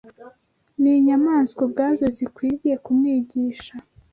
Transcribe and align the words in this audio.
N’inyamaswa 0.81 1.59
ubwazo 1.67 2.05
zikwiriye 2.17 2.75
kumwigisha 2.85 3.73